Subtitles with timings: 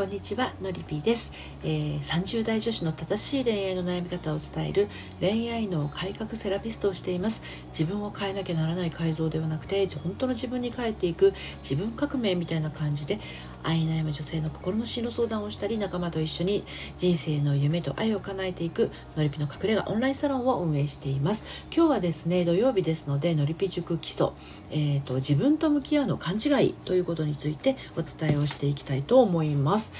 [0.00, 1.30] こんにちはのりぴーです、
[1.62, 4.88] えー、30代女子の正しい恋愛の悩み方を伝える
[5.20, 7.42] 恋愛の改革セラピストをしています。
[7.68, 13.20] 自分を変えなきゃならない改造ではなくて本当の自分に変えていく自分革命みたいな感じで
[13.62, 16.64] 愛に悩む女性の心の進路相談をしたり仲間と一緒に
[16.96, 21.44] 人生の夢と愛を叶えていくのりぴの隠れ家オンラインサロンを運営しています。
[21.74, 24.28] 今日はですね土曜日ですのでのりぴ塾基礎、
[24.70, 29.92] えーと、と自分と向き合うの勘違いということについてお伝えをしていきたいと思います。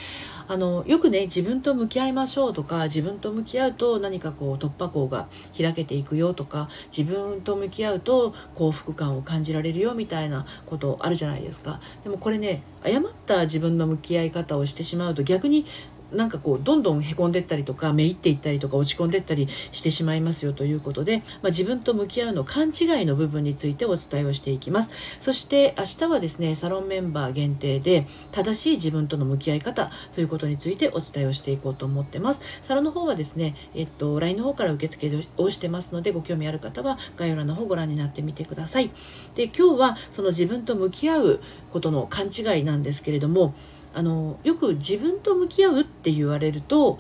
[0.50, 11.80] あのよくね自分と向き合いましょうとか自分と向き合うと何かこう突破口が開けていくよとか自分と向き合うと幸福感を感じられるよみたいなことあるじゃないですか。
[12.02, 15.66] でもこれね誤った自分の向き合い方をしてしまうと逆に
[16.12, 24.90] なんかこうどんどんへこんでったりとかめいっていったりとか落ち込んでったりしてしまいますよということで、まあ、自分と向き合うの勘違いの部分についてお伝えをしていきます。
[25.20, 32.42] そして明日はですねサロンメンバー限定で正しい自分との向き合い方ということについてお伝えをしていこうと思ってます。
[32.62, 38.90] サロンの方はですねえっと LINE の方から受付をしてますのでご興味ある方は概要欄の方ご覧になってみてください。
[39.34, 41.40] で今日はその自分と向き合う
[41.70, 43.54] ことの勘違いなんですけれども
[43.94, 46.98] あのよく自分と向き合うって言われると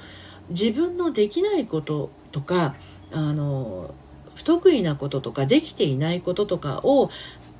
[0.48, 2.74] 自分のできないこととか
[3.12, 3.94] あの
[4.34, 7.10] 不得意なこととかできていないこととかを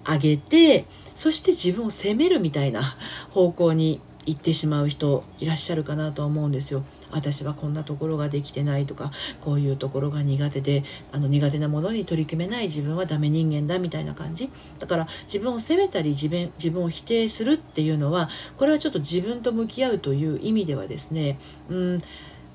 [0.05, 2.97] 挙げてそして自分を責めるみたいな
[3.31, 6.83] 方向に行ってしまう人いらっしゃるかなとは思うんですよ。
[7.13, 14.51] 私はこんなところができてないとかこういうところが苦手であの苦手なものに取り組めない自分はダメ人間だみたいな感じ。
[14.79, 22.03] だから自分を責めたり自分自分を否定するっていうのはこれはちょっと自分と向き合うという意味ではですねうん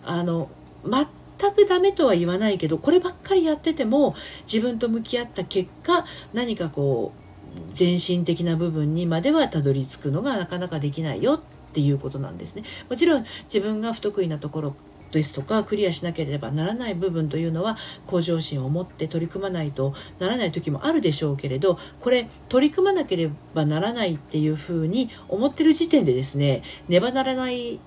[0.03, 0.49] あの
[0.83, 4.15] 全くダメとは言わないけどこればっかりやってても
[4.51, 7.25] 自分と向き合った結果何かこう
[7.71, 11.39] 全身的な部分にまではたどり着くのがなかなかできないよっ
[11.75, 12.63] ていうことなんですね。
[12.89, 14.75] もちろん自分が不得意なところ
[15.11, 17.77] ですとかクリアしなければならない部分というのは
[18.07, 27.79] 向上心を持って取り組まないとならない時もあるでしょうけれどこれ取り組まなければならないっていうふうに思ってる時点でですねねばならない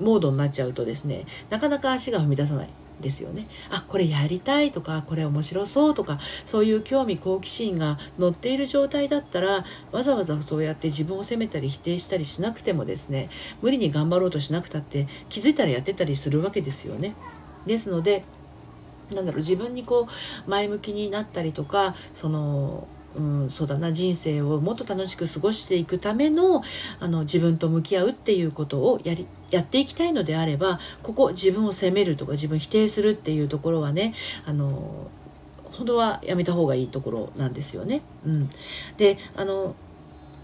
[0.00, 2.68] モードになっちゃうとですねなかなか足が踏み出さない
[3.00, 3.48] ですよね。
[3.70, 13.28] あこれやりたいとかこれ面白そうとかそういう興味好奇心が乗っている状態だったらわざわざそうやって自分を責めたり否定したりしなくてもですね
[13.60, 17.14] 無理に頑張ろうとしなくたって気づいたらやってたりするわけですよね。
[17.66, 18.24] ですので
[19.14, 20.08] なんだろう自分にこ
[20.46, 22.86] う前向きになったりとかその
[23.16, 26.62] うん、そうだな人生をもっと楽しく過ごしていくための
[27.00, 34.14] あの自分と向き合うっていうことをやりやっていきたいのであればここ自分を責めるとか自分否定するっていうところはね
[34.46, 35.10] あの
[35.64, 38.02] 本当はやめた方がいいところなんですよね。
[38.26, 38.50] うん、
[38.96, 39.74] であの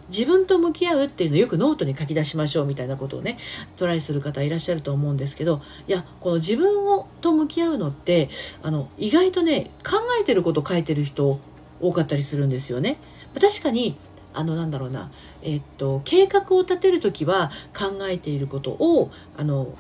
[0.09, 3.39] 自分と向き合うっていうのをよくノートに書き出しましょうみたいなことをね
[3.77, 8.31] トライする方いらっしゃると思うんですけどいやこの自分をと向き合うのって
[8.63, 11.41] あの意外とね考えてること書いてる人
[11.81, 12.99] 多かったりするんですよね。
[13.41, 13.97] 確かに
[14.35, 15.11] あのなんだろうな、
[15.43, 19.75] えっと、計画を立てる時は考えていることをあの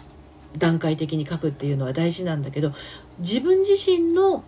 [0.56, 2.72] 段階的に書くっていうのは大事なんだけど
[3.18, 4.42] 自分自身の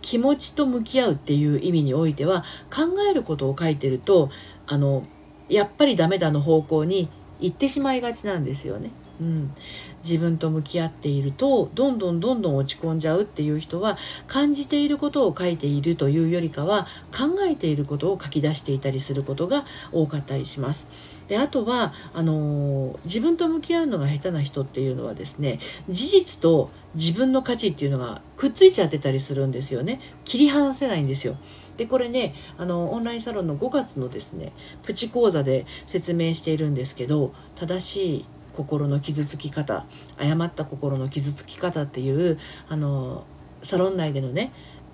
[0.00, 2.44] 気持ちと向き合うっていう意味においては
[2.74, 4.30] 考えることを書いてると
[4.66, 5.06] あの
[5.48, 7.08] やっぱりダメだの方向に
[7.40, 8.90] 行ってしまいがちなんですよね。
[9.22, 9.54] うん、
[10.02, 13.96] 自分と向き合っているとどんどんどんどん落ち込んじゃうっていう人は
[14.26, 20.88] 感じていることを書いているというよりかは考えていることを書き出していたりすることが多かったりします。
[21.28, 30.00] であとはあの自分と向き合うのが下手な人っていうのはですね事実と自分の価値っていうのがくっついちゃってたりするんですよね。
[30.24, 31.36] 切り離せないんですよ。
[31.76, 34.52] でこれねあのオンラインサロンの5月のですね
[34.82, 39.84] プチ講座で説明しているんですけど正しい心の傷つき方
[40.18, 43.24] 誤った心の傷つき方っていうあの
[43.62, 44.52] サロン内でのね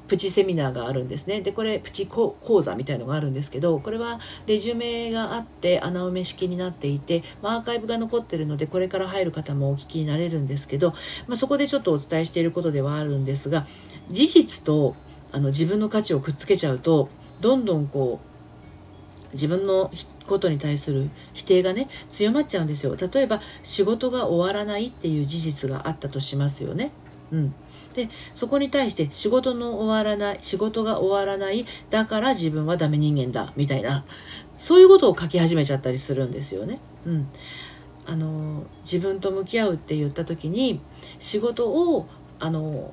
[0.09, 1.43] プチセミナーがあるんですね。
[1.43, 10.95] でこれプチ講座みたいのがあるんですけどこれはレジュメがあって穴埋め式になっていて、まあ、アーカイブが残ってるのでこれから入る方もお聞きになれるんですけど、
[11.27, 13.67] まあ、そこでちょっとお伝えしていることではあるんですが
[14.11, 14.97] 事実と
[15.31, 17.11] あの自分の価値をくっつけちゃうと
[17.43, 19.91] どんどんこう自分の
[20.29, 26.93] ことに対する否定がね強まっちゃうんですよ例えば仕事が終わらないっていう事実があったとしますよね。
[27.31, 27.55] うん、
[27.95, 34.05] でそこに対して仕事の終わらない仕事が終わらないだから自分はダメ人間だみたいな
[34.57, 36.81] そういうことを書き始めちゃったりするんですよね。
[37.07, 37.29] うん、
[38.07, 40.81] あの自分と向き合うって言った時に
[41.19, 42.09] 仕事を
[42.41, 42.93] あの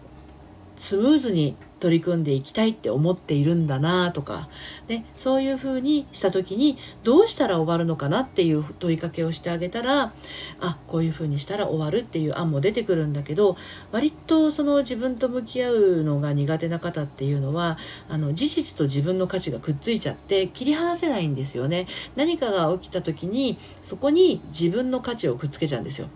[0.77, 4.47] スムーズに取り組んでいきたいって思っているんだなとか、
[4.87, 10.13] ね、そういうふうにした時にどうしたら終わるのかなっていう問いかけをしてあげたら
[10.61, 13.57] あこういうふうにしたら終わるっていう案も出てくるんだけど
[13.91, 17.77] 割とその自分と向き合うのが苦手な方っていうのは
[18.09, 21.87] あの事実と自分の価値がくっついちゃって切り離せないんですよね。
[22.15, 26.07] 何かが起きた時にそこに自分の価値をくっつけちゃうんですよ。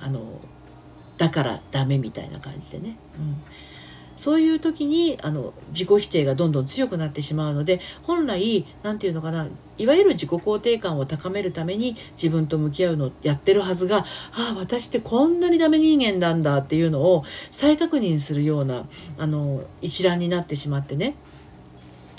[0.00, 0.40] あの
[1.18, 2.96] だからダメみたいな感じでね。
[3.18, 3.42] うん
[4.20, 18.84] そういう時にあの自己否定がどんどん強くなってしまうので本来何て言うのかないわゆる自己肯定感を高めるために自分と向き合うのをやってるはずがああ私ってこんなにダメ人間なんだっていうのを再確認するような
[19.16, 21.14] あの一覧になってしまってね。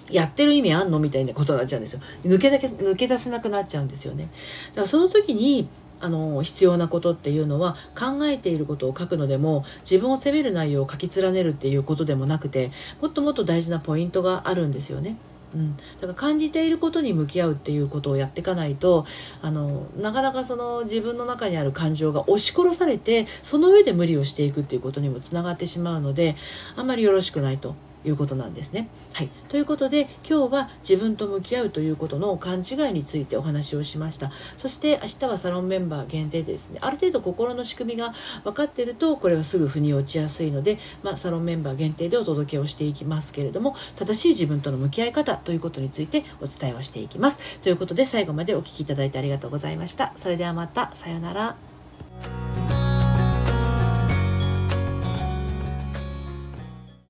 [0.10, 1.00] やってる意味あんの？
[1.00, 2.02] みたいなことになっちゃうんですよ。
[2.26, 4.28] 抜けだけ抜け出せなくなっちゃうんですよね。
[4.72, 5.70] だからその時に
[6.02, 12.72] あの必要なことっていうのは考えていることを書くのでも自分を責める内容を書き連ねるっていうことでもなくて
[13.02, 15.16] もっともっと大事なポイントがあるんですよね。
[15.54, 19.06] うん、だから感じていることに向き合うっていうことをやっていかないと
[19.42, 26.38] あのなかなかその自分の中にある感情が押し殺されてその上で無理をしていくっていうことにもつながってしまうので
[26.78, 27.76] あんまりよろしくないと
[28.06, 28.90] いうことなんですね。
[29.14, 34.32] はい、ということで今日は自分と向き合うということの勘違いについてお話をしました。
[34.58, 38.14] そして明日はサロンメンバー限定でですねある程度心の仕組みが
[38.44, 47.40] 分かっているとこれはすぐ腑に落ちやすいので、まあ、サロンメンバー限定でお届けをしていきますけれども正しい自分との向き合い方ということについてお伝えをしていきます。
[47.62, 50.14] ということで最後までお聴きいただいてありがとうございました。
[50.18, 50.92] それではまた。
[50.94, 51.71] さようなら。